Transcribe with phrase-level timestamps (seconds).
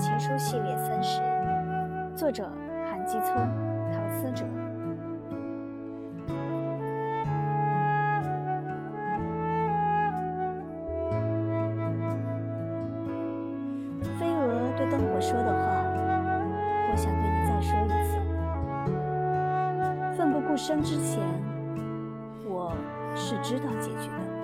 [0.00, 1.20] 情书系列三十，
[2.16, 2.50] 作者
[2.90, 3.36] 韩基聪、
[3.92, 4.46] 陶思哲。
[14.18, 15.84] 飞蛾对灯火说的话，
[16.90, 18.16] 我想对你再说一次。
[20.16, 21.22] 奋不顾身之前，
[22.48, 22.74] 我
[23.14, 24.39] 是知道结局的。